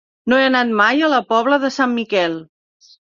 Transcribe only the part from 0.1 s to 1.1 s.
No he anat mai a